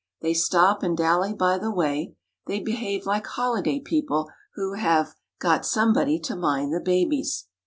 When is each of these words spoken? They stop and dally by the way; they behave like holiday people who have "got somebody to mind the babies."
They 0.21 0.33
stop 0.33 0.81
and 0.81 0.97
dally 0.97 1.31
by 1.31 1.59
the 1.59 1.69
way; 1.69 2.15
they 2.47 2.59
behave 2.59 3.05
like 3.05 3.27
holiday 3.27 3.79
people 3.79 4.31
who 4.55 4.73
have 4.73 5.13
"got 5.39 5.63
somebody 5.63 6.17
to 6.21 6.35
mind 6.35 6.73
the 6.73 6.79
babies." 6.81 7.45